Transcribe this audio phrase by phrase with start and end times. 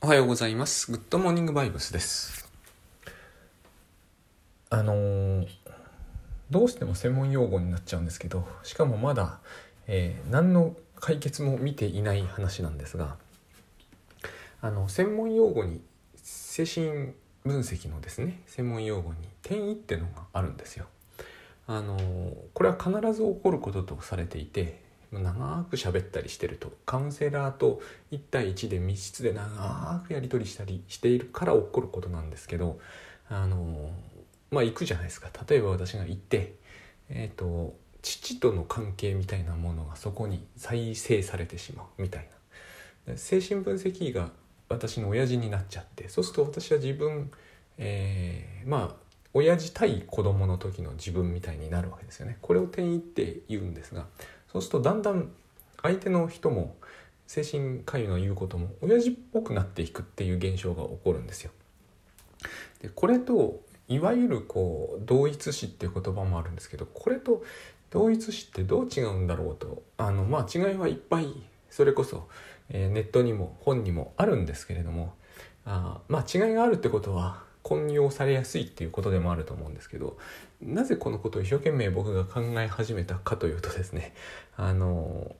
[0.00, 0.92] おはようございます。
[0.92, 2.48] グッドモーニングバイブスです。
[4.70, 5.48] あのー
[6.50, 9.40] どうしても専門用語になっちゃうんですけど、しかもまだ、
[9.88, 13.16] えー何の解決も見ていない話なんですが、
[14.60, 15.80] あの専門用語に
[16.14, 17.12] 精神
[17.42, 20.86] 分析のですね、専門用語に転移ってのがあるんですよ。
[21.66, 24.80] あのーこれは必ず起こることとされていて
[25.12, 27.80] 長く喋ったりしてるとカウンセラーと
[28.12, 32.78] 1対1で密室で長くやり取りしたりしているから起こることなんですけど
[33.30, 33.90] あの
[34.50, 35.30] まあ行くじゃないですか。
[35.48, 36.54] 例えば私が行って
[37.10, 42.28] えっ、と父との関係みたいなものがそこに再生されてしまうみたい
[43.06, 43.16] な。
[43.16, 44.30] 精神分析医が
[44.68, 47.30] 私の親父になっちゃってそうすると私は自分、
[47.78, 52.38] えーまあ親父対子供の時の自分みたいになるわけですよね。
[52.40, 54.06] これを転移って言うんですが
[54.52, 55.30] そうするとだんだん
[55.82, 56.76] 相手の人も
[57.26, 61.50] 精神科医の言うことも親父っぽくなっていくっていう現象が起こるんですよ。
[62.80, 67.42] でこれといわゆるこう同一視っていう言葉もあるんですけどこれと
[67.90, 71.34] 同一視ってどう違うんだろうとあのまあ違いはいっぱい
[71.70, 72.28] それこそ、
[72.70, 75.14] えーネットにも本にもあるんですけれども
[75.64, 80.16] あまあ違いがあるってことは混用されやすいっていうことでもあると思うんですけど
[80.62, 84.14] なぜこのことを一生懸命僕が考え始めたかというとですね
[84.56, 85.36] あの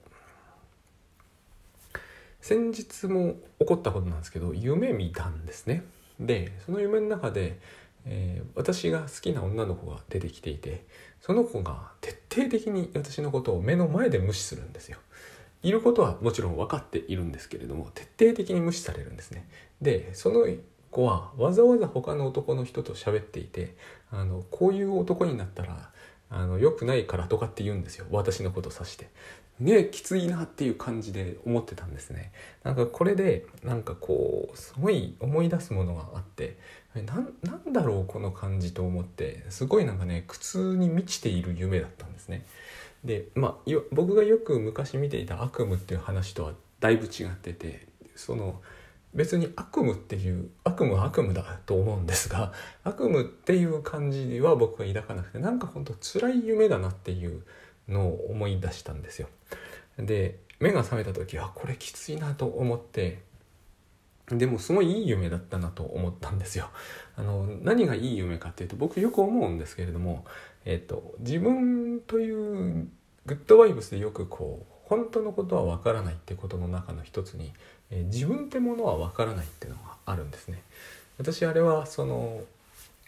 [2.43, 5.85] 先日も起こったことなんですけど夢見たんですね。
[6.21, 7.59] でその夢の中で、
[8.05, 10.85] えー私が好きな女の子が出てきていて
[11.21, 14.99] その子が徹底的に私のことを目の前で無視するんですよ。
[15.63, 19.49] いることはもちろん分かっているんですけれども徹底的に無視されるんですね。
[19.81, 20.47] でその
[20.91, 23.77] 子はわざわざ他の男の人と喋っていて
[24.11, 25.91] あのこういう男になったら
[26.31, 28.07] あの良くないからとかって言うんですよ。
[28.11, 29.09] 私のこと指して。
[29.61, 32.33] ねきついなっていう感じで思ってたんですね。
[32.63, 36.57] なんかこれでなんかこうすごい思い出すものがあって
[36.95, 42.47] なんなんだろうこの感じと思ってすごいなんかね苦痛に満ちている夢だったんですね。
[43.05, 48.61] でまあよ僕がよく昔見ていた悪夢っていう話とはだいぶ違っててその
[49.19, 52.53] 別に悪夢っていう悪夢は悪夢だと思うんですが
[52.85, 57.43] 悪夢っていう感じは僕は抱かなくてなんか本当辛い夢だなっていう
[57.89, 59.29] のを思い出したんですよ。
[59.99, 63.19] で目が覚めた時はこれきついなと思って
[64.29, 66.71] でもすごいいい夢だったなと思ったんですよ。
[67.17, 70.25] あの何がいい夢かっていうと僕よく思うんですけれども、
[70.65, 72.89] えっと自分という
[73.27, 77.53] グッドバイブスでよくこう本当のことはわからないってことの中の一つに、
[77.91, 80.63] え自分ってものはわからないっていうのがあるんですね。
[81.19, 82.43] 私あれはその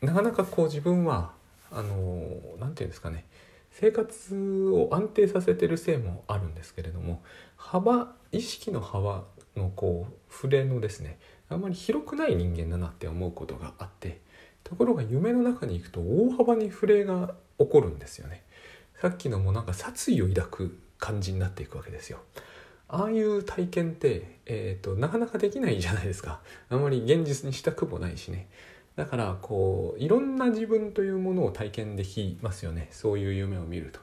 [0.03, 1.33] なかなかこう自分は
[1.71, 3.25] あのなんていうんですかね。
[3.73, 7.23] 生活を安定させてるせいもあるんですけれども
[7.57, 9.25] 幅意識の幅
[9.57, 11.19] のこう触れのですね
[11.49, 14.21] あんまり広くない人間だなって思うことがあって
[14.65, 18.43] ところが夢の中に行くと大幅に触れが起こるんですよね。
[19.01, 22.19] さっきのもなんか殺意を抱く感じになっていくわけですよ。
[22.93, 26.41] ああいう体験って、えー、となかなかできないじゃないですか。
[26.69, 28.49] あんまり現実にしたくもないしね。
[28.97, 32.89] だからこういろんな自分というものを体験できますよね。
[32.91, 34.00] そういう夢を見ると。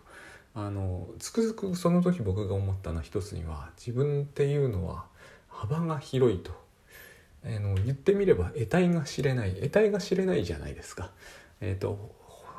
[0.56, 5.06] あのつくづくその時僕が思ったのは一つには自分っていうのは
[5.50, 6.52] 幅が広いと。
[7.44, 9.54] あの言ってみれば得体が知れない。
[9.54, 11.12] 得体が知れないじゃないですか。
[11.60, 12.16] えー、と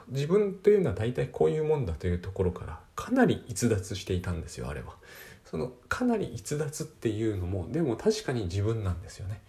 [0.09, 4.97] 自分というのは大体こういうもんだというところからかなり逸脱していたんですよあれは。
[5.51, 9.41] そのかなり逸脱っていうのもでも確かに自分なんですよね。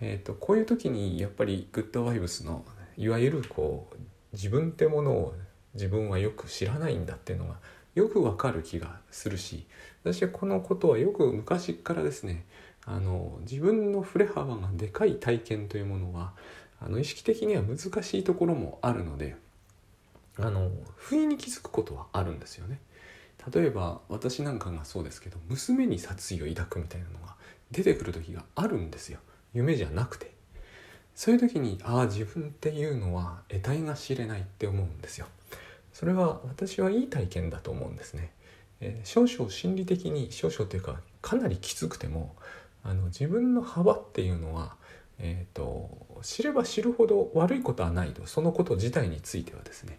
[0.00, 2.64] えー、とこういう時にやっぱりグッドバイブスの
[2.98, 3.96] いわゆるこう
[4.32, 5.34] 自分ってものを
[5.74, 7.56] 自分はよく知らないんだっていうのが
[7.94, 9.66] よくわかる気がするし
[10.04, 12.44] 私はこのことはよく昔からですね
[12.84, 16.32] あの自分の振れ幅がでかい体験というものは
[16.80, 19.34] あの意識的には難しいところもあるので
[20.38, 22.80] あの不意に気づくことはあるんですよね。
[23.52, 27.34] 例えば私なんかがそうですけど娘に殺意を抱くみたいなのが
[27.70, 29.18] 出てくる時があるんですよ。
[29.54, 30.32] 夢じゃなくて。
[31.14, 35.26] そういう時にああ自分っていうのは得体が知れないって思うんですよ。
[35.92, 38.32] それは私はいい体験だと思うんですね、
[38.80, 42.36] えー少々心理的に少々というかかなりきつくても
[42.84, 44.76] あの自分の幅っていうのは
[45.20, 49.98] えー、と知れば知るほど悪いことはないとそのこと自体についてはですね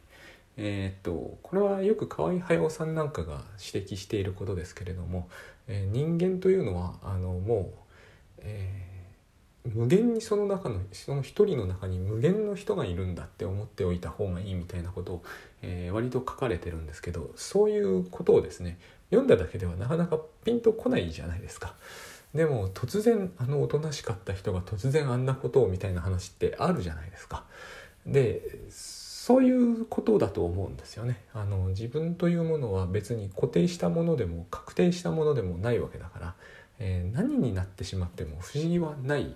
[0.61, 5.29] えー、とこれはよく河合駿さんなんかが指摘していることですけれども、
[5.67, 7.73] えー人間というのはあのも
[8.37, 8.89] う、えー
[9.65, 15.23] 無限にその中のその一人の中に無限の人がいるんだって思っておいた方がいいみたいなことを、
[15.61, 18.79] えー割と書かれてるんですけどそういうことをですね
[19.09, 21.73] 読んだだけではなかなかピンとこないじゃないですか。
[22.33, 27.43] でも突然あのおとなしかった人が突然あんなことをみたいな話ってあるじゃないですか。
[28.05, 28.41] で
[29.29, 31.21] そういうことだと思うんですよね。
[31.35, 36.33] あの自分というものは別に固定したものでも確定したものでもないわけだから、
[36.79, 39.35] えー、何になってしまっても不思議はない。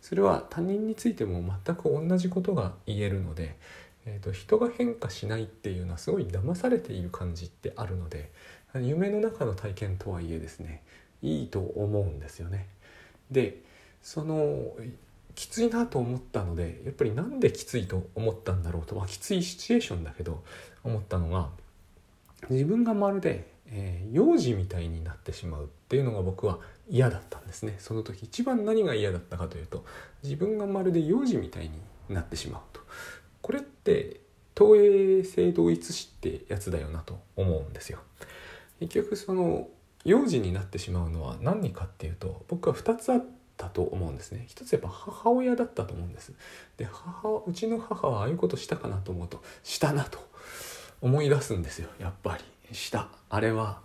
[0.00, 3.56] それは他人についても全く同じことが言えるので、
[4.06, 8.30] えーと、人が変化しないっていうのはすごい騙されている感じってあるので。
[8.76, 10.84] 夢の中の体験とはいえですね。
[11.20, 12.68] いいと思うんですよね。
[13.28, 13.56] で
[14.04, 14.72] その
[15.34, 20.42] きついなと思ったのでやっぱりなんできついと思ったんだろうと、まあ、きついシチュエーションだけど
[20.84, 21.48] 思ったのが
[22.50, 26.58] 自分がまるで、えー、幼児みたいになってしまうっていうのが僕は
[26.88, 27.76] 嫌だったんですね。
[27.78, 29.84] その時一番何が嫌だったかというと
[30.22, 31.70] 自分がまるで幼児みたいに
[32.08, 32.80] なってしまうと。
[33.40, 34.20] これって
[34.54, 38.00] 投影性同一視ってやつだよなと思うんですよ。
[38.80, 39.68] 結局その
[40.04, 44.44] 幼児になってしまうのは何かっていうと僕は2つあってたと思うんですね。
[44.48, 46.32] 一つやっぱ母親だったと思うんです。
[46.76, 50.18] で母うちの母はああいうことしたかなと思うとしたなと
[51.00, 52.74] 思い出すんですよやっぱり。
[52.74, 53.08] した。
[53.28, 53.80] あれは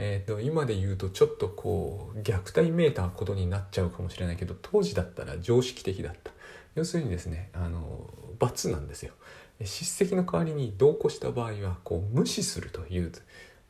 [0.00, 6.30] えーと、今で言うとちょっとこう虐待めいたことになっちゃうかもしれないけど当時だったら常識的だった。
[6.76, 8.08] 要するにですねあの
[8.38, 9.12] 罰なんですよ。
[9.64, 13.12] 叱責の代わりに同行した場合はこう無視するという、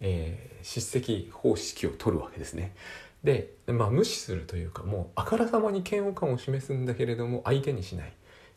[0.01, 2.75] えー、叱責方式を取るわけですね。
[3.25, 8.13] で、まあ、無視するというかもうあからさまに嫌悪感を示すんだけれども相手にしないっ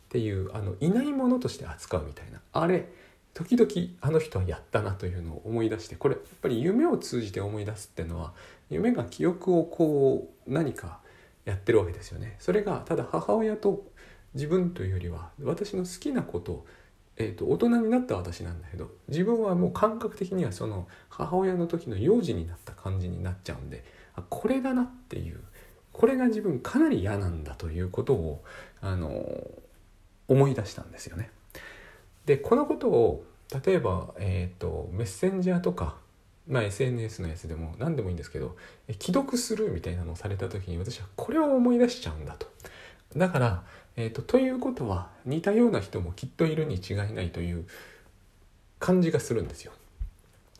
[0.10, 2.88] ていうあのいないものとして扱うみたいなあれ
[3.34, 3.70] 時々
[4.02, 8.34] あの人はやったなというのを思い出してこれやっぱり夢を通じて思い出すっていうのは
[8.70, 11.00] 夢が記憶をこう何か
[11.46, 12.36] やってるわけですよね。
[12.40, 13.86] それがただ母親と
[14.34, 16.66] 自分というよりは私の好きなこと
[17.18, 23.84] えーと、大人になった私なんだけど自分はもう感覚的にはその母親の時の幼児になった感じになっちゃうんで
[24.30, 25.40] これだなっていう
[25.94, 28.44] これが自分かなり嫌なんだということを
[28.82, 29.14] あの
[30.28, 31.30] 思い出したんですよね。
[32.26, 33.24] でこのことを
[33.66, 35.98] 例えば、えーと、メッセンジャーとか、
[36.48, 38.56] まあ、SNS のやつでも何でもいいんですけど
[39.00, 42.48] 既読するみたいなのをされた時に私はこれを思い出しちゃうんだと。
[43.16, 43.64] だから、
[43.98, 47.66] えーと、ということは似たような人もきっといるに違いないという
[48.80, 49.74] 感じがするんですよ。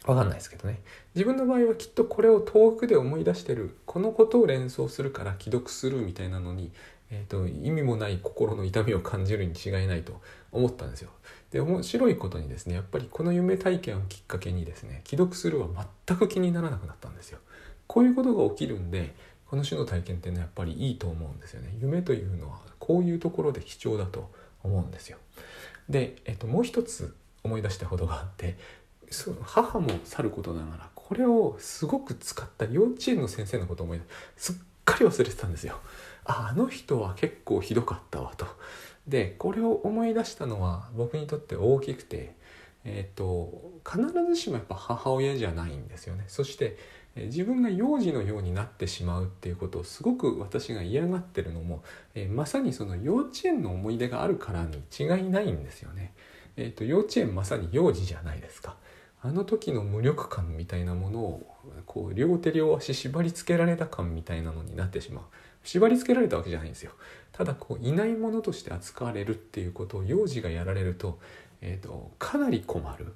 [0.06, 0.82] わかんないですけどね
[1.14, 6.72] 自分の場合はきっとこれを遠くで思い出してるこのことを連想するから既読するみたいなのに、
[7.12, 10.20] えーと、意味もない心の痛みを感じるに違いないと
[10.52, 11.12] 思ったんですよ。
[11.52, 15.68] で面白いことにですねやっぱりこの夢体験をきっかけにですね既読するは
[16.08, 17.40] 全く気にならなくなったんですよ。
[17.88, 19.14] こういうことが起きるんで
[19.46, 21.76] この種の体験っていうのはやっぱりいいと思うんですよね。
[21.80, 24.32] 夢というのはこういうところで貴重だと
[24.64, 25.18] 思うんですよ。
[25.90, 27.14] で、えっと、もう一つ
[27.44, 28.58] 思い出したことがあって
[29.12, 34.02] そ母もさることながらこれをすごく使った幼稚園の先生のことを思い
[34.38, 34.56] すっ
[34.86, 35.76] かり忘れてたんですよ。
[36.24, 38.46] ああの人は結構ひどかったわと。
[39.08, 42.36] でこれを思い出したのは僕にとって大きくて、
[42.86, 46.24] えーと、必ずしもやっぱ母親じゃないんですよね。
[46.28, 46.78] そして
[47.16, 51.84] 自分が幼児のようになってしまうっていうことをすごく私が嫌がってるのも、
[52.16, 56.14] えー、まさにその幼稚園の思い出があるからに違いないんですよね。
[56.56, 58.78] えーと幼稚園まさに幼児じゃないですか。
[59.24, 65.24] あの時の無力感みたいなものをこう両手両足縛り付けられた感みたいなのになってしまう。
[65.64, 66.92] 縛り付けられたわけじゃないんですよ。
[67.32, 71.20] ただこういないものとして扱われるっていうことを幼児がやられると,、
[71.62, 73.14] えーと、かなり困る。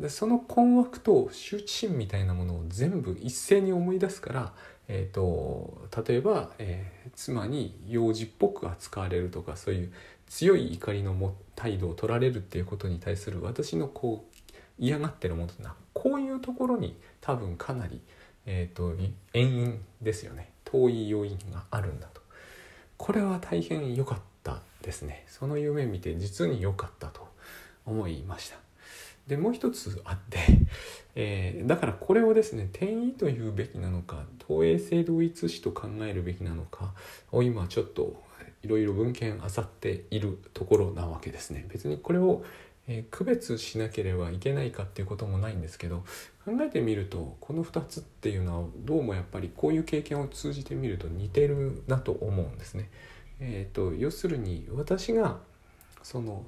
[0.00, 4.52] でその困惑と羞恥心みたいなものを全部一斉に思い出すから、
[4.88, 9.92] えーと、例えば、えー、妻に幼児っぽく扱われるとかそういう
[10.26, 14.33] 強い怒りのも態度を取られるっていうことに対する私のこう
[14.78, 18.00] 嫌がってるものってのはこういうところに多分かなり、
[18.46, 18.94] えーと、
[19.32, 20.50] 遠因ですよね。
[20.64, 22.20] 遠い要因があるんだと。
[22.96, 25.24] これは大変良かったですね。
[25.28, 27.28] その夢見て実に良かったと
[27.86, 28.56] 思いました。
[29.26, 30.38] でもう一つあって、
[31.14, 36.92] えー、だからこれをですね転移というべきなのか投影性同一視と考えるべきなのか
[37.32, 38.22] を今ちょっと
[38.62, 41.66] いろいろ文献あさっているところなわけですね。
[41.68, 42.44] 別にこれを
[42.86, 46.04] えー、区別しなければいけないかっていうこともないんですけど
[46.44, 52.90] 考えてみるとこの2つっていうのはどうもやっぱりこういう経験を通じてみると似てるなと思うんですね。
[53.40, 55.38] えーと、要するに私が
[56.02, 56.44] その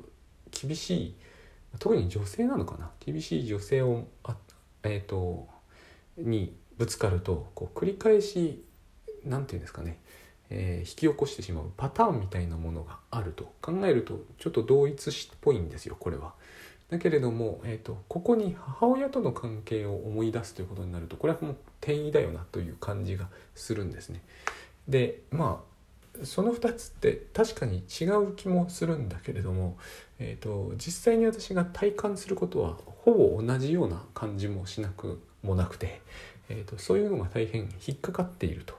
[0.51, 1.15] 厳しい
[1.79, 2.91] 特に女性なのかな？
[3.01, 4.37] 厳しい女性をあ、
[4.83, 5.49] えーと、
[6.19, 8.63] にぶつかるとこう繰り返し
[9.25, 9.99] 何て言うんですかね
[10.51, 16.35] えー、引き起こしてしまうパターンみたいなものがあると考えるとちょっと同一っぽいんですよこれは。
[16.91, 24.23] だけれども、えーと、ここに母親との関係を思い出すということになるとこれはもう転移だよなという感じがするんですね。
[24.87, 25.77] でまあ
[26.25, 29.77] その2つって確かに違う気もするんだけれども、
[30.19, 36.01] えーと、実際に私が体感することはほぼ同じような感じもしなくもなくて、
[36.49, 38.75] えーと、そういうのが大変引っかかっていると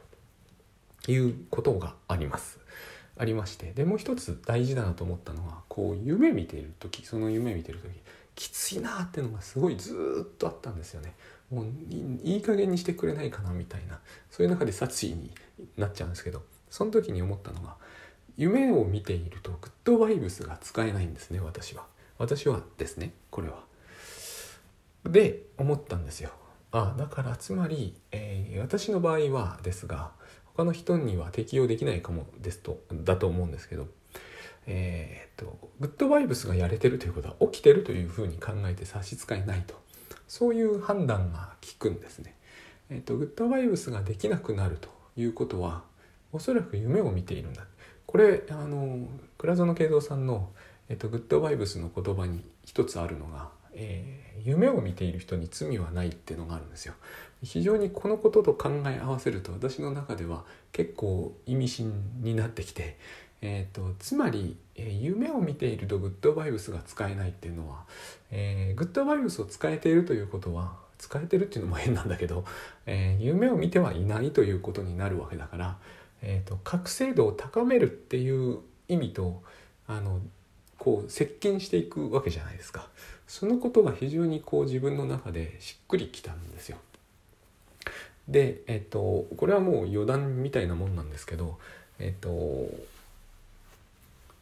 [1.07, 2.59] いうことがあります。
[3.19, 7.89] ありましてでもう一つ大事だなと思ったのはこう夢見ている時その夢見てる時
[8.35, 11.15] きついなっていうのがすごいずっとあったんですよね。
[11.49, 11.65] もう
[12.23, 13.99] いい加減にしてくれないかなみたいな
[14.29, 15.31] そういう中で殺意に
[15.77, 17.75] なっちゃうんですけどその時に思ったのが
[18.35, 21.85] 夢を見ているとグッドバイブスが使えないんですね私は
[22.17, 23.63] 私はですねこれは
[25.05, 26.31] で思ったんですよ
[26.71, 30.11] あだからつまり、えー、私の場合はですが
[30.57, 33.87] 他の人には適用できないかもですとだと思うんですけど
[34.65, 39.75] えー、っとグッドバイブスがやれてるということは起きてるというふうに考えて差し支えないと
[40.27, 42.35] そういう判断が効くんですね。
[42.89, 45.83] えーと、グッドバイブスができなくなるということは
[46.31, 47.63] おそらく夢を見ているんだ
[48.05, 50.49] これあの倉園慶三さんの、
[50.89, 53.49] えーと、グッドバイブスの言葉に一つあるのが、
[53.79, 56.93] えー、夢を見ている人に罪はないっていうのがあるんですよ。
[57.43, 62.97] 非常にこのことと考え合わせると私の中では結構意味深になってきて
[63.41, 67.83] えーと、つまり、えー、夢を見ているとグッドバイブスが使えないっていうのは、
[68.31, 72.45] えー、グッドバイブスを使えているということは使えてるっていうのも変なんだけど、
[72.87, 75.77] えー、夢を見てはいないということになるわけだから、
[76.23, 79.43] えーと、覚醒度を高めるっていう意味と
[79.87, 80.19] あの
[80.77, 82.87] こう接近していくわけじゃないですか
[83.27, 86.77] そのことが非常にこう自分の中でしっくりきたんですよ。
[88.27, 91.57] で、えっ、とこれはもう余談みたいなもんなんですけど、
[91.99, 92.69] えっ、と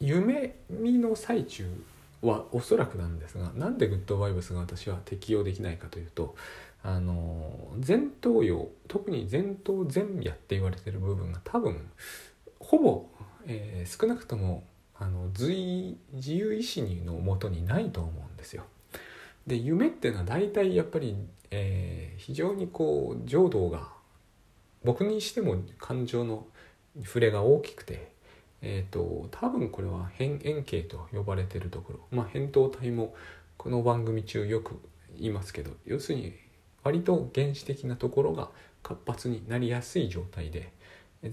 [0.00, 1.66] 夢見の最中
[2.22, 6.34] はおそらくなんですがなんでグッドバイブスが私は適用できないかというと
[6.82, 7.50] あの
[7.86, 11.88] 前頭葉特に前頭前野って言われてる部分が多分
[12.60, 13.06] ほぼ、
[13.46, 14.62] えー、少なくとも
[14.98, 18.64] あの随自由意志のもとにないと思うんですよ。
[19.46, 21.16] で夢っていうのは大体やっぱり、
[21.50, 23.88] えー、非常にこう情動が
[24.84, 26.46] 僕にしても感情の
[27.04, 28.16] 触れが大きくて
[28.62, 33.14] えーと、多分これは変円形と呼ばれてるところ、まあ、扁桃体も
[33.56, 34.80] この番組中よく
[35.16, 36.32] 言いますけど要するに
[36.82, 38.50] 割と原始的なところが
[38.82, 40.72] 活発になりやすい状態で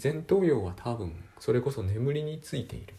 [0.02, 2.94] 前頭葉は多分それこそ眠りについている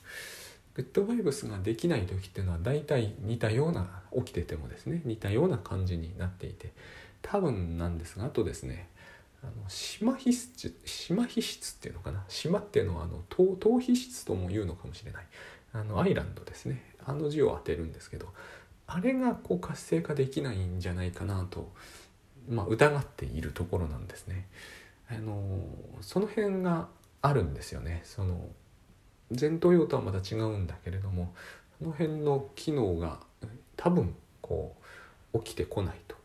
[0.75, 6.73] グッドバイブスができない時っていうのは大体似たような起きててもですね似たような感じになっていて
[7.23, 8.89] 多分なんですがあとですね
[9.43, 12.25] あの島皮質島皮質っていうのかな？
[12.29, 15.25] 島っていうのはあの島島皮質とも言うのかもしれない。
[15.73, 16.83] あのアイランドですね。
[17.05, 18.29] あの字を当てるんですけど
[18.87, 21.71] あれがこう活性化できないんじゃないかなと、
[22.49, 24.49] まあ、疑っているところなんですね。
[25.11, 25.43] あの
[26.01, 26.89] その辺が
[27.21, 28.01] あるんですよね。
[28.05, 28.49] その
[29.39, 31.35] 前頭葉とはまた違うんだけれども
[31.79, 33.21] その辺の機能が
[33.77, 34.77] 多分こ
[35.33, 36.17] う起きてこないと。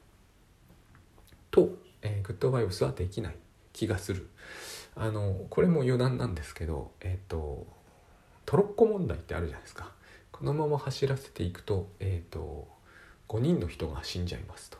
[1.51, 1.69] と
[2.01, 3.35] えー、グッドバイブスはできない
[3.73, 4.29] 気がする。
[4.95, 7.67] あのこれも余談なんですけどえ、ー、と
[8.45, 9.91] トロッコ問題ってあるじゃないですか。
[10.31, 12.67] このまま走らせていくと,、えーと、
[13.27, 14.77] 5人の人が死んじゃいますと。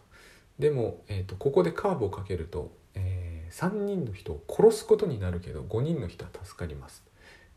[0.58, 7.04] でも、えーと、ここでカーブをかけると、えー、3人の人を殺すことになるけど5人の人は助かります。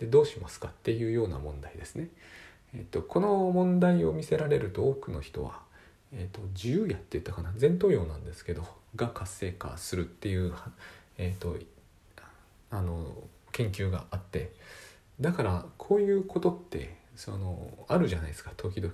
[0.03, 2.09] でどうしますかっていうような問題ですね、
[2.75, 5.61] えーとこの問題を見せられると多くの人は
[6.15, 7.53] えーと、自由やって言ったかな。
[7.59, 8.63] 前頭葉なんですけど
[8.95, 10.53] が活性化するっていう、
[11.17, 11.57] えーと、
[12.71, 13.07] あの
[13.51, 14.53] 研究があって。
[15.21, 18.93] だからこういうことってそのあるじゃないですか時々。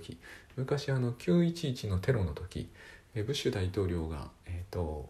[0.55, 2.69] 昔あの911のテロの時
[3.13, 5.09] ブッシュ大統領が、えーと、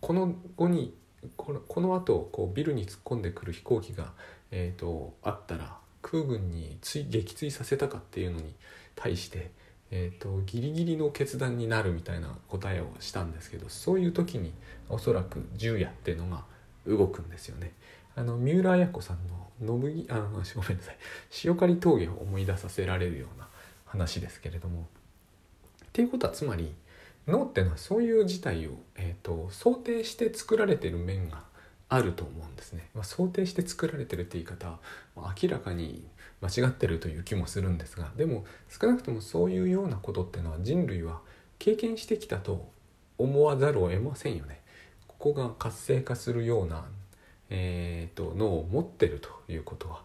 [0.00, 0.94] この後に
[1.36, 4.12] このこの後こうビルに突っ込んでくる飛行機が、
[4.50, 8.54] えー、とあったら空軍に撃墜させたかっていうのに
[8.94, 9.50] 対して
[9.92, 14.52] えーと、ギリギリの決断になるみたいな答えをしたんですけどそういう時に
[14.88, 16.44] おそらく銃矢っていうのが
[16.86, 17.72] 動くんですよね。
[18.16, 19.18] あの三浦綾子さん
[19.66, 20.44] の信あのごめんな
[20.84, 20.96] さい
[21.44, 23.48] 塩刈峠を思い出させられるような
[23.84, 24.82] 話ですけれども。
[24.82, 26.72] っていうことはつまり
[27.26, 31.42] 脳っていうのはそういう事態を、えーと想定して作られてる面が
[31.90, 32.88] あると思うんですね。
[32.94, 34.78] まあ、想定して作られてるって言い方
[35.16, 36.04] は明らかに
[36.40, 41.20] 間違ってるという気もするんですがでも少なくともそういうようなことってのは人類は
[41.58, 42.70] 経験してきたと
[43.18, 44.60] 思わざるを得ませんよね。
[45.08, 46.86] ここが活性化するような、
[47.50, 50.02] えーと、脳を持ってるということは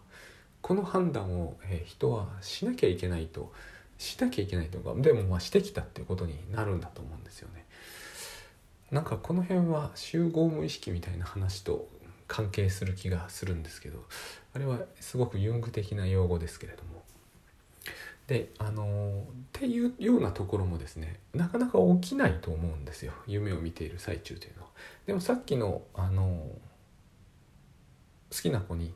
[0.60, 3.52] この判断を、えー、人はしなきゃいけないと
[3.96, 7.55] しなきゃいけないとかでもまあしてきたっていうことになるんだと思うんですよね。
[8.90, 11.88] なんかこの辺は集合無意識みたいな話と
[12.28, 14.04] 関係する気がするんですけど
[14.54, 17.02] あれはすごくユング的な用語ですけれども
[18.26, 24.68] であのっていうようなところもですねなかなか起きないと思うんですよ夢を見ている最中というのは。
[25.06, 26.50] でもさっきのあの
[28.32, 28.92] 好きな子に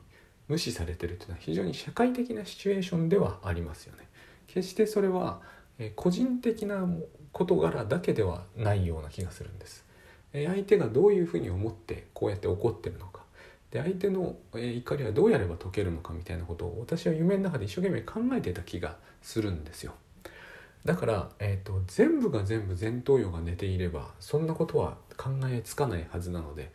[0.49, 4.07] 無視されてるというのは非常に社会的なシチュエーションではありますよね。
[4.47, 5.41] 決してそれは
[5.95, 6.85] 個人的な
[7.31, 9.85] 事柄だけではないような気がするんです。
[10.33, 13.21] 相手がどういうふうに思ってこうやって怒ってるのか
[13.69, 19.93] で相手の怒りはどうやれば解けるのかみたいなことを私は夢の中で一生懸命考えてた気がするんですよ。
[20.83, 26.71] だから、えーと、全部が全部前頭葉が寝ていればそんなことは考えつかないはずなので、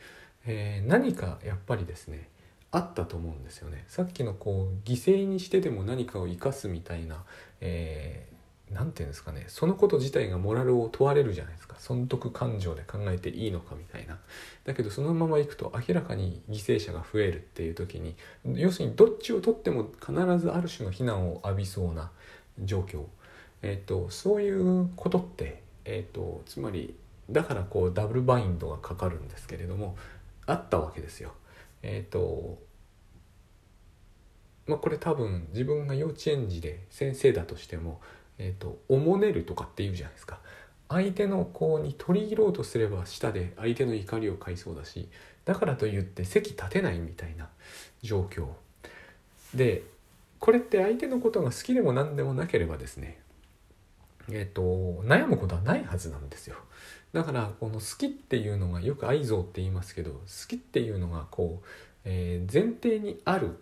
[0.47, 2.29] えー、何かやっぱりですね
[2.71, 3.85] あったと思うんですよね。
[3.89, 7.25] さっきのこう犠牲にしてでも何かを生かすみたいな、
[7.61, 8.27] え
[8.73, 11.77] 何て言うんですかねそのこと自体がモラルを問われるじゃないですか。
[11.79, 14.19] 損得感情で考えていいのかみたいな。
[14.65, 22.11] だけどそのままいくと明らかに犠牲者が増えるっていう時に要するにどっちをとっても必ずある種の非難を浴びそうな
[22.59, 23.05] 状況、
[23.63, 26.97] えーと、そういうことって、えーと、つまり
[27.31, 29.97] だからこうダブルバインドがかかるんですけれども
[30.47, 31.33] あったわけですよ。
[31.83, 32.59] え、ー、と
[34.67, 38.01] まあ、これ多分自分が幼稚園児で先生だとしても
[38.39, 40.39] えーと、おもねるとかって言うじゃないですか。
[40.89, 45.09] 相手の子に取り入ろうとすれば舌で相手の怒りを買いそうだし
[45.45, 47.49] だからといって席立てないみたいな
[48.03, 48.47] 状況。
[49.55, 49.83] で
[50.39, 53.19] これって相手のことが好きでも何でもなければですね
[54.29, 54.63] えっ、ー、と
[55.05, 56.57] 悩むことはないはずなんですよ。
[57.13, 61.67] だからこの好きっていうのがよく愛憎って言いますけど好きっていうのがこう、
[62.05, 63.59] えー、前提にある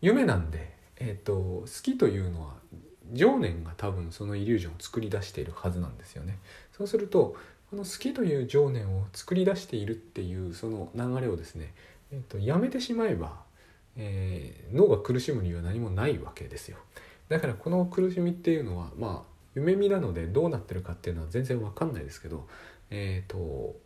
[0.00, 2.54] 夢なんで、えーと好きというのは
[3.12, 6.38] 情念が多分そのイリュージョンを作り出しているはずなんですよね。
[6.76, 7.36] そうすると
[7.70, 11.74] この好きという情念を作り出しているっていうその流れをですね、
[12.12, 13.40] えーと、やめてしまえば、
[13.96, 16.78] えー、脳が苦しむ理由は何もないわけですよ。
[17.28, 22.46] だからこの苦しみっていうのはまあ夢見なのでどうなってるかっていうのは全然わかんないですけど、
[22.90, 23.76] えーと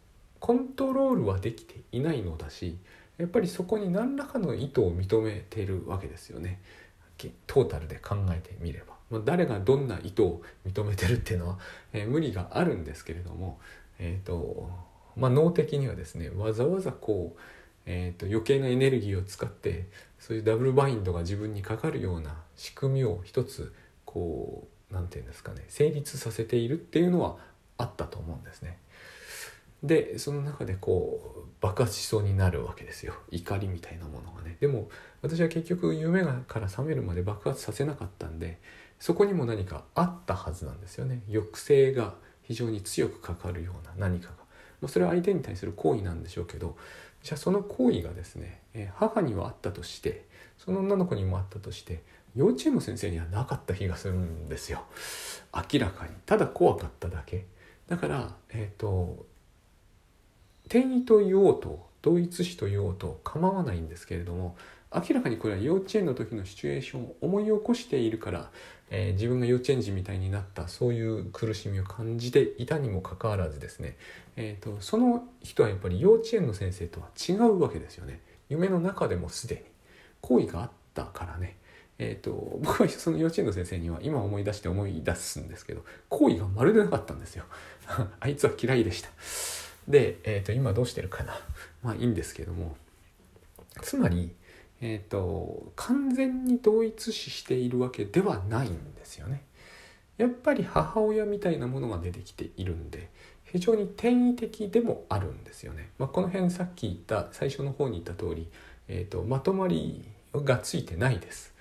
[0.40, 2.78] コントロールはできていないのだし
[3.18, 6.60] やっぱりそこに何らかの意図を認めているわけですよね
[7.46, 8.99] トータルで考えてみれば。
[9.10, 11.58] まあ、誰がどんな意図を認めてるっていうのは、
[11.92, 13.58] えー、無理があるんですけれども、
[13.98, 14.70] えーと
[15.16, 17.40] まあ、脳的にはですねわざわざこう、
[17.86, 27.36] えーと、余計なエネルギーを使ってそういうダブルバインドが自分にかかるような仕組みを一つこう何て言うんですかね成立させているっていうのは
[27.78, 28.78] あったと思うんですね。
[29.82, 34.90] でその中でこう爆発しそうになるわけですよ怒りみたいなものがねでも
[35.22, 38.58] 私は結局夢から覚めるまで爆発させなかったんで
[39.00, 41.22] そこにも何かあったはずなんですよね。
[41.26, 44.34] 抑制が非常に強くかかるような何かが、
[44.82, 46.76] まあ、それは相手に対する行為なんでしょうけど
[47.22, 48.62] じゃあその行為がですね、
[48.94, 50.26] 母にはあったとして
[50.58, 52.02] その女の子にもあったとして
[52.34, 54.82] 幼稚園の先生にはなかった気がするんですよ。
[55.54, 56.12] 明らかに。
[56.26, 57.46] ただ怖かっただけ。
[57.88, 59.26] だからえっ、ー、と
[60.66, 64.56] 転移と言おうと同一視と言おうと構わないんですけれども
[64.92, 68.50] 明らかにこれは幼稚園の時のシチュエーションを思い起こしているから、
[68.90, 73.96] えー、自分が幼稚園児みたいになったそういう苦しみを感じていたにもかかわらずですね、
[74.36, 78.20] えーと、その人はやっぱり幼稚園の先生とは違うわけですよね。
[78.48, 79.60] 夢の中でもすでに
[80.20, 81.56] 行為があったからね。
[81.98, 87.44] えーと、 僕はその幼稚園の先生には今思い出して思い出すんですけど行為がまるでなかったんですよ。
[88.18, 89.10] あいつは嫌いでした。
[89.86, 91.40] で、えーと今どうしてるかな。
[91.82, 92.76] まあいいんですけども。
[93.82, 94.34] つまり
[94.80, 99.42] えーと、完全に同一視しているわけではないんですよね。
[100.16, 103.08] やっぱり母親みたいなものが出てきているんで
[103.44, 105.90] 非常に転移的でもあるんですよね。
[105.98, 108.48] まあ、この辺さっき言った最初の方に言った通り、
[108.86, 111.54] えーと、まとまりがついてないです。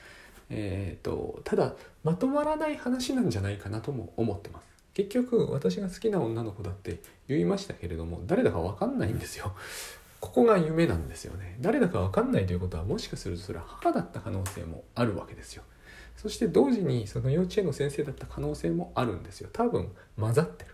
[0.50, 4.66] えーと、ただまとまらない話なんじゃないかなとも思ってます。
[4.94, 9.54] 結局私が好きな女の子だって言いましたけれども誰だか分かんないんですよ。
[10.20, 11.58] ここが夢なんですよね。
[11.62, 15.64] 誰だか分かんないということはもしかするとそれは母だった可能性もあるわけですよ。
[16.18, 19.50] そして同時にその幼稚園の先生だった可能性もあるんですよ。
[19.54, 20.72] 多分混ざってる。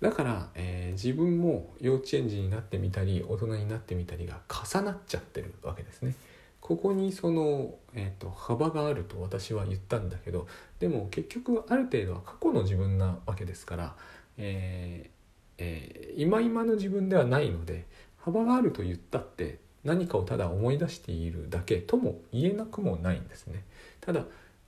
[0.00, 6.14] だから、えー、自分も幼稚園児になってみたり大人になってみたりが重なっちゃってるわけですね。
[6.60, 10.46] ここにその、えーと、幅があると私は言ったんだけど
[10.80, 13.96] でも結局ある程度は過去の自分なわけですから、
[14.36, 15.10] えー
[15.58, 17.86] えー、今今の自分ではないので
[18.28, 23.64] 幅があると言ったって何かをただ思い出しているだけとも言えなくもないんですね。
[24.00, 24.24] ただ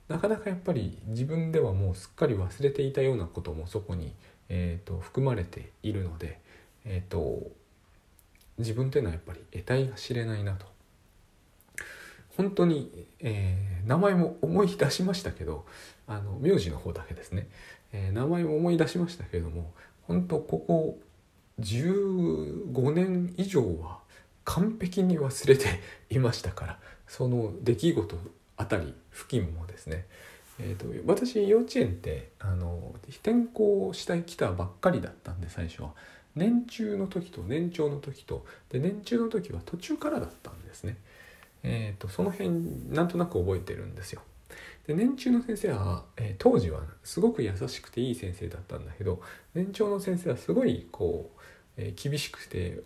[0.07, 4.13] なかなかやっぱり自分ではもうすっかり忘れていたようなこともそこに、
[4.49, 6.39] えーと、含まれているので、
[6.83, 7.49] えーと、
[8.57, 10.65] 自分というのはやっぱり得体が知れないなと
[12.35, 15.65] 本当に、えー、名前も思い出しましたけど
[16.07, 17.47] あの名字の方だけですね、
[17.93, 19.71] えー、名前も思い出しましたけれども
[20.07, 20.99] 本当ここ
[21.61, 23.99] 15年以上は
[24.43, 28.17] 完璧に忘れていましたからその出来事
[28.57, 30.05] あたり付近もですね、
[30.59, 35.93] えーと、私幼稚園ってあの転校した来たばっかりだったんで最初は
[36.35, 40.97] 年中の時と年長の時とで年中の時は途中からだったんですね。
[41.63, 42.49] えーと、その辺
[42.89, 44.21] なんとなく覚えてるんですよ。
[44.87, 49.21] で年中の先生は、えー、当時はすごく優しくていい先生だったんだけど
[49.53, 51.40] 年長の先生はすごいこう、
[51.77, 52.81] えー、厳しくて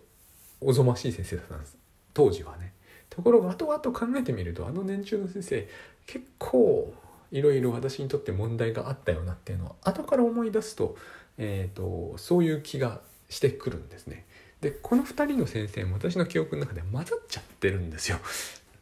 [0.60, 1.76] おぞましい先生だったんです
[2.14, 2.72] 当時はね。
[3.10, 5.68] ところが後々考えてみるとあの年中の先生
[6.06, 6.92] 結構
[7.30, 10.96] いろいろ私にとって問題があったよなっていうのは後から思い出すと,、
[11.38, 14.26] えーとそういう気がしてくるんですね。
[14.60, 18.18] でこの2人の先生も私の記憶の中で混ざっちゃってるんですよ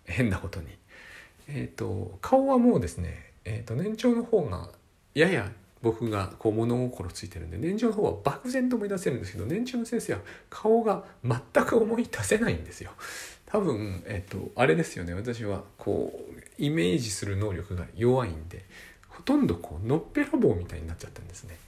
[0.05, 0.69] 変なことに。
[1.49, 4.71] えっ、ー、と顔はもうですね、えーと、年長の方が
[5.15, 5.51] やや
[5.85, 12.91] 僕がこう物心ついてるんで年長の方は漠然と思い出せるんですけど年長の先生は顔が全く思い出せないんですよ。
[13.45, 18.65] 多分、えっ、と、あれですよね私はこうイメージする能力が弱いんで
[19.09, 21.59] ほとんどこうのっぺらぼうみたいになっちゃったんですね。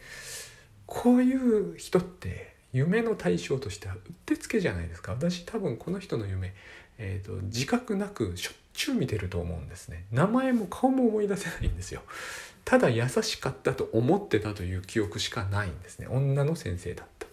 [0.86, 6.54] こういう人って夢の対象としてはうってつけじゃないですか私多分この人の夢、
[6.98, 12.02] えーと、自覚なくしょっちゅう見てると思うんですね名前も顔も思い出せないんですよ
[12.66, 16.08] ただ優しかったと思ってたという記憶しかないんですね。
[16.08, 17.28] 女の先生だった、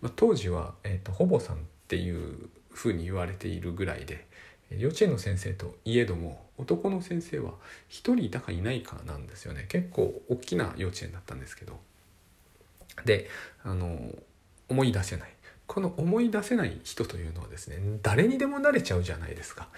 [0.00, 4.26] まあ、当時は、えーと、ほぼさんっていうふうに言われているぐらいで
[4.70, 7.50] 幼稚園の先生といえども男の先生は
[7.90, 9.66] 1人いたかいないかなんですよね。
[9.68, 11.78] 結構大きな幼稚園だったんですけど。
[13.04, 13.28] で
[13.64, 13.98] あの
[14.70, 15.33] 思い出せない。
[15.66, 19.68] この思い出せない人というのはですね誰にでもなれちゃうじゃないですか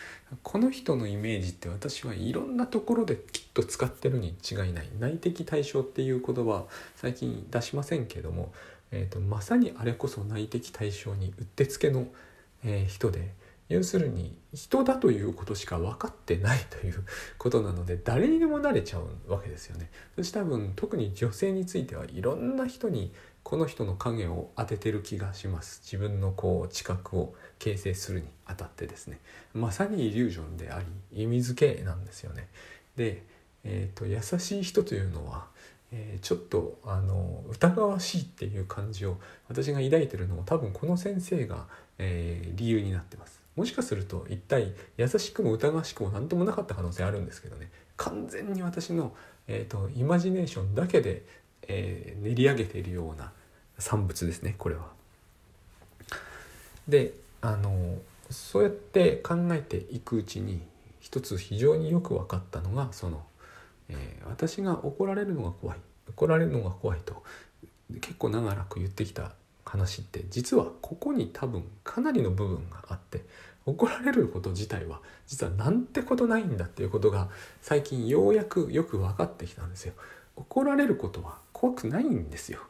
[0.43, 6.65] この人のイメージって私はいろんなところできっと使ってるに違いない内的対象っていう言葉
[6.97, 8.53] 最近出しませんけども、
[8.91, 12.07] えーと、まさにあれこそ内的対象にうってつけの、
[12.65, 13.33] えー、人で
[13.69, 17.05] 要するに人だということしか分かってないという
[17.37, 19.91] ことなので誰にでもなれちゃうわけですよね。
[20.15, 23.13] そして多分特に女性についてはいろんな人に
[23.47, 29.21] この人の影を当ててる気がします自分のこう知覚を形成するにあたってですね
[29.55, 30.81] まさにイリュージョンであ
[31.13, 32.49] り意味付けなんですよね。
[32.97, 33.23] で、
[33.63, 35.47] えーと、優しい人というのは、
[35.93, 39.17] えー、ちょっとあの疑わしいっていう感じを
[39.49, 43.41] 私が抱いてるのも多分この先生が、えー、理由になってます。
[43.55, 49.15] もしかすると一体優しくも疑わしくも何ともなかった可能性あるんですけどね完全に私の、
[49.47, 51.25] えーとイマジネーションだけで
[51.69, 53.33] えー、練り上げているような
[53.79, 54.87] 産物ですねこれは。
[56.89, 57.99] であの
[58.31, 60.61] そうやって考えていくうちに
[61.01, 63.25] 一つ非常によく分かったのがその、
[63.89, 67.23] えー、私が怒られるのが怖い怒られるのが怖いと
[68.01, 69.33] 結構長らく言ってきた
[69.65, 73.25] 話って実はここに多分かなりの部分があって
[73.67, 77.29] 怒られること自体は実はなんてことないんだっていうことが
[77.61, 79.95] 最近ようやくよく分かってきたんですよ。
[80.37, 82.61] 怒られることは怖くないんですよ。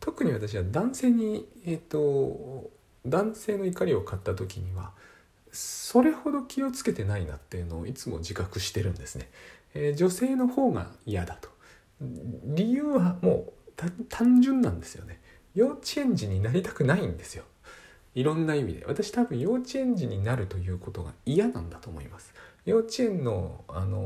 [0.00, 2.70] 特に私は男性に、えーと、
[3.06, 4.92] 男性の怒りを買った時には
[5.52, 9.30] それほど気をつけてないなっていうのをいつも自覚してるんですね。
[9.74, 11.48] えー、女性の方が嫌だと。
[12.44, 15.20] 理由はもう単純なんですよね。
[15.54, 17.44] 幼稚園児になりたくないんですよ。
[18.16, 22.32] いろんな意味で私多分幼稚園児になるということが嫌なんだと思います
[22.64, 23.98] 幼稚園のあの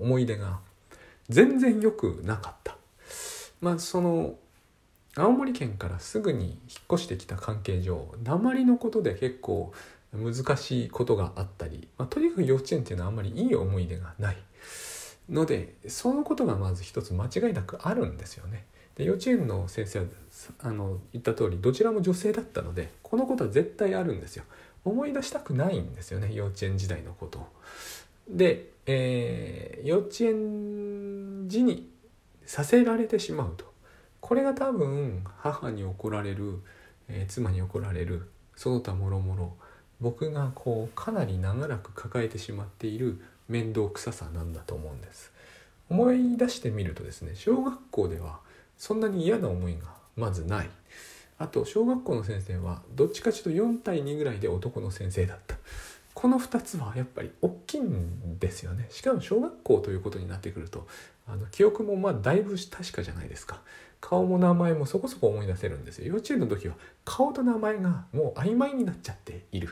[0.00, 0.60] 思い出が
[1.28, 2.76] 全然良くなかった
[3.60, 4.34] まあその
[5.20, 6.56] 青森県からすぐに引っ
[6.94, 9.72] 越してきた関係上鉛のことで結構
[10.12, 14.36] 難しいことがあったり、まあ、とにかく幼稚園っていうのはあんまりいい思い出がない
[15.28, 18.64] のでそのことがまず一つ間違いなくあるんですよね。
[18.96, 20.04] で幼稚園の先生は
[20.58, 24.44] あの言った通りどちらも女性だったのでこのことは絶対あるんですよ。
[24.84, 27.46] 思い出したくないんですよね幼稚園時代のことを。
[28.28, 31.88] で、えー、幼稚園時に
[32.46, 33.69] させられてしまうと
[34.20, 36.60] これが多分母に怒られる、
[37.08, 39.56] えー、妻に怒られるその他もろもろ
[40.00, 45.32] 僕がこうかなり長らく抱えてしまっている面倒くささなんだと思うんです。
[45.88, 48.38] 思い出してみるとですね小学校では
[48.78, 50.70] そんなに嫌な思いがまずない。
[51.38, 55.56] あと小学校の先生はどっちかというと4対2ぐらいで男の先生だった。
[56.20, 58.88] この2つはやっぱり大きいんですよね。
[58.90, 60.86] しかも小学校ということになってくると
[61.26, 63.62] あの記憶もまあだいぶ確かじゃないですか。
[64.02, 66.08] 顔も名前もそこそこ思い出せるんですよ。
[66.08, 66.74] 幼稚園の時は
[67.06, 69.70] 顔と名前がもう曖昧になっちゃっている、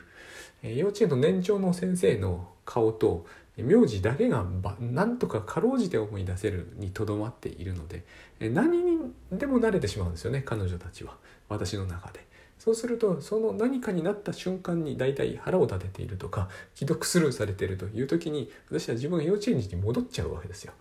[0.62, 3.26] えー、幼稚園の年長の先生の顔と
[3.58, 4.46] 名字だけが
[4.80, 8.04] なんとかかろうじて思い出せるにとどまっているので
[8.40, 8.98] 何に
[9.32, 11.18] でも慣れてしまうんですよね彼女たちは。
[11.50, 12.27] 私の中で。
[12.58, 20.72] そうするとその何かになった瞬間に大体腹を立てているとか既読スルーされているという時に私は自分が幼稚園児に戻っちゃうわけですよ。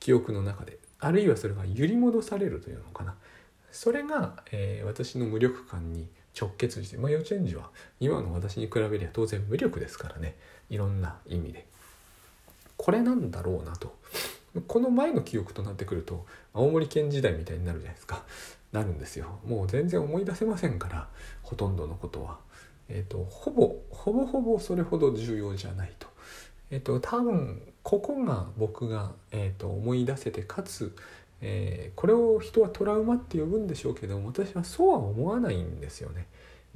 [0.00, 0.78] 記憶の中で。
[0.98, 3.14] あるいはそれが揺り戻されるというのかな。
[3.70, 6.08] それが、えー、私の無力感に
[6.38, 10.36] 直結して、まあ、幼稚園児は今の私に比べりゃ当然無力ですからね。
[10.70, 11.66] いろんな意味で。
[12.76, 13.96] これなんだろうなと。
[14.68, 18.22] この前の記憶となってくると青森県時代みたいになるじゃないですか。
[18.76, 21.08] なるんですよもう全然思い出せませんから
[21.42, 22.38] ほとんどのことは。
[22.88, 26.06] えーと、ほぼほぼほぼそれほど重要じゃないと。
[26.70, 30.94] え、ー、と多分ここが僕が、えーと、思い出せてかつ、
[31.40, 36.26] えー、これを人はトラウマって呼ぶんでしょうけども私はそうは思わないんですよね。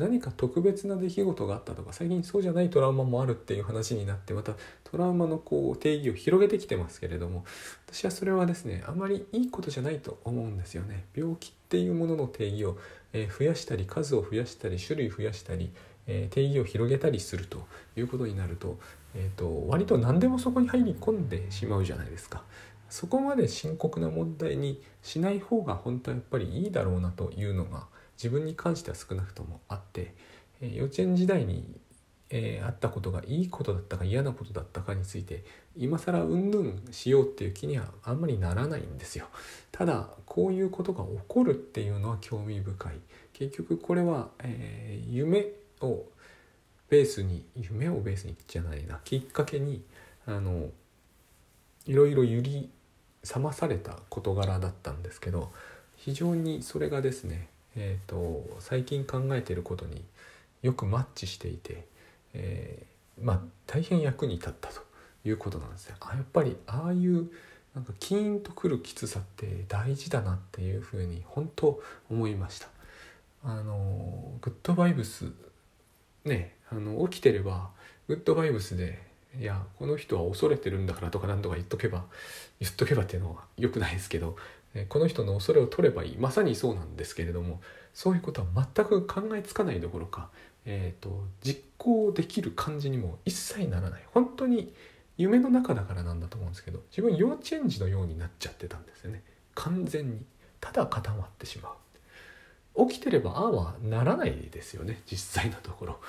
[0.01, 7.45] 何か特別な出来事があったとか最近そうじゃないトラウマもあるっていう話になってまたトラウマのこう定義を広げてきてますけれども
[7.87, 11.05] 私はそれはですねあまりいいことじゃないと思うんですよね。
[11.15, 12.79] 病気っていうものの定義を、
[13.13, 15.71] え増やしたり数を増やしたり種類増やしたり、
[16.07, 18.79] え定義を広げたりするということになると,、
[19.15, 22.43] えーと、割と何でもそこに入り込んでしまうじゃないですか。
[22.89, 27.87] そこまで深刻な問題にしない方が本当はやっぱりいいだろうなというのが
[28.21, 30.15] 自分に関しては少なくともあって、
[30.61, 31.65] え幼稚園時代に、
[32.29, 35.43] えー、あったことがいいことだったか嫌なことだったかについて
[35.77, 39.27] 今更うんぬんしようっていう気にはあんまりならないんですよ。
[39.73, 43.01] ただこういうことが起こるっていうのは興味深い。
[43.33, 45.47] 結局これは、えー、夢
[45.81, 46.05] を
[46.91, 49.83] ベースに夢をベースにじゃないなきっかけに
[50.27, 50.69] あの
[51.87, 52.69] いろいろ揺り
[53.23, 55.53] 覚まされた事柄だったんですけど
[55.97, 60.05] 非常にそれがですねえーと、最近考えていることに
[60.63, 61.85] よくマッチしていて、
[62.35, 64.83] えー、まあ大変役に立ったと
[65.25, 65.97] いうことなんですよ。
[66.01, 67.31] あやっぱりああいう
[67.75, 71.81] なんかキーンとくるきつさって大事だなっていうふうに本当
[72.11, 72.69] 思いました。
[73.43, 75.33] あのグッドバイブス
[76.25, 77.71] ねあの起きてれば
[78.09, 79.01] グッドバイブスで
[79.39, 82.05] いやこの人は恐れてるんだからとか何とか言っとけば
[82.59, 84.37] 言っとけばっていうのは良くないですけど
[84.89, 86.17] この人の恐れを取ればいい。
[86.17, 87.61] まさにそうなんですけれども
[87.93, 90.31] そういうことは全く考えつかないどころか、
[90.65, 94.03] えーと、実行できる感じにも一切ならない。
[94.13, 94.73] 本当に
[95.17, 99.23] 夢の中だからなんだと思うんですけど自分幼稚園児のようになっちゃってたんですよね。
[99.55, 100.25] 完全に。
[100.61, 101.71] ただ固まってしま
[102.77, 102.89] う。
[102.89, 105.03] 起きてればああはならないですよね。
[105.11, 106.01] 実際のところ。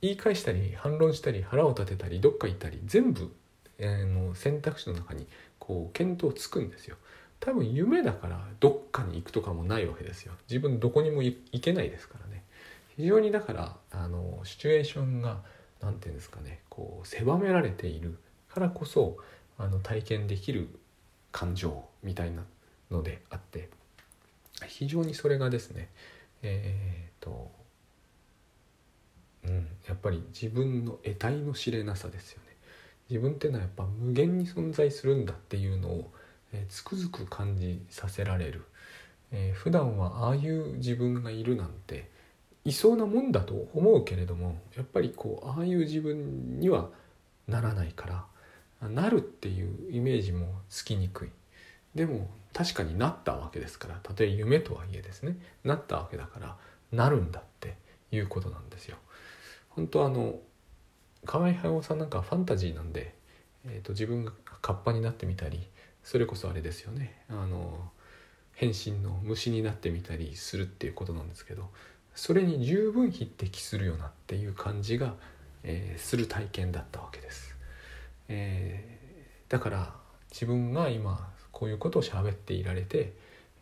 [0.00, 3.34] 言い返したり反論したり腹を立てたりどっか行ったり全部、
[3.78, 5.26] えー、の選択肢の中に
[5.58, 6.96] こう見当つくんですよ。
[7.40, 10.34] 多分夢だからどっかに行くとかもないわけですよ。
[10.48, 12.44] 自分どこにも行けないですからね。
[12.96, 15.40] 非常にだからあのシチュエーションが
[15.80, 18.18] 何て言うんですかねこう狭められている
[18.50, 19.16] からこそ
[19.56, 20.68] あの体験できる
[21.32, 22.42] 感情みたいな
[22.90, 23.70] のであって
[24.66, 25.88] 非常にそれがですね
[26.42, 27.50] えっ、と
[29.44, 32.50] うんやっぱり自分の得体の知れなさですよね。
[33.08, 36.12] 自分っていうのはやっぱ無限に存在するんだっていうのを
[36.52, 38.64] えー、つくづく感じさせられる、
[39.32, 42.08] えー、普段はああいう自分がいるなんて
[42.64, 46.90] いそうなもんだと思うけれどもやっぱりこうああいう自分には
[47.48, 48.24] ならないか
[48.82, 51.28] らなるっていうイメージもつきにくい
[51.94, 56.56] でも確かになったわけですからたとえ夢とはいえですねなったわけだから
[56.92, 57.76] なるんだって
[58.10, 58.96] いうことなんですよ。
[59.70, 60.38] 本当あの
[61.24, 63.14] 河合駿さんなんかファンタジーなんで、
[63.66, 64.32] えーと自分が
[64.62, 65.60] カッパになってみたり
[66.04, 67.90] それこそあれですよねあの
[68.54, 71.70] 変身の虫になってみたりするっていうことなんですけど
[72.14, 75.14] それに十分匹敵するよなっていう感じが、
[75.62, 77.56] えー、する体験だったわけです、
[78.28, 79.94] えー、だから
[80.30, 83.14] 自分が今こういうことを喋っていられて、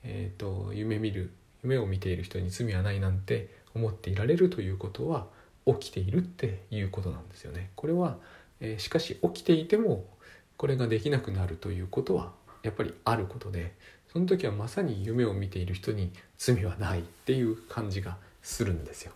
[0.03, 5.27] えーと、夢見る夢を見ている人に罪はないなんて思っていられるということは
[5.67, 7.71] 起きているっていうことなんですよね。
[7.75, 8.17] これは、
[8.61, 10.07] えー、しかし起きていても
[10.59, 13.75] これができなくなるということはやっぱりあることで
[14.13, 19.13] その時はまさに夢を見ている人に罪はないっていう感じがするんですよ。